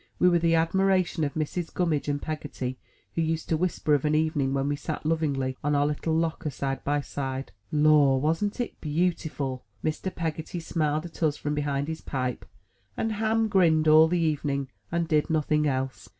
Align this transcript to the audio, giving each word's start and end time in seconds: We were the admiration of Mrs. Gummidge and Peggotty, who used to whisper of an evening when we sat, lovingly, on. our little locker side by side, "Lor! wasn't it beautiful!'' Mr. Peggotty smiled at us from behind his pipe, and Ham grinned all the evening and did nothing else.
We 0.17 0.29
were 0.29 0.39
the 0.39 0.55
admiration 0.55 1.23
of 1.23 1.35
Mrs. 1.35 1.71
Gummidge 1.71 2.07
and 2.07 2.19
Peggotty, 2.19 2.79
who 3.13 3.21
used 3.21 3.49
to 3.49 3.55
whisper 3.55 3.93
of 3.93 4.03
an 4.03 4.15
evening 4.15 4.51
when 4.51 4.67
we 4.67 4.75
sat, 4.75 5.05
lovingly, 5.05 5.57
on. 5.63 5.75
our 5.75 5.85
little 5.85 6.15
locker 6.15 6.49
side 6.49 6.83
by 6.83 7.01
side, 7.01 7.51
"Lor! 7.71 8.19
wasn't 8.19 8.59
it 8.59 8.81
beautiful!'' 8.81 9.63
Mr. 9.85 10.09
Peggotty 10.15 10.59
smiled 10.59 11.05
at 11.05 11.21
us 11.21 11.37
from 11.37 11.53
behind 11.53 11.87
his 11.87 12.01
pipe, 12.01 12.45
and 12.97 13.11
Ham 13.11 13.47
grinned 13.47 13.87
all 13.87 14.07
the 14.07 14.17
evening 14.17 14.69
and 14.91 15.07
did 15.07 15.29
nothing 15.29 15.67
else. 15.67 16.09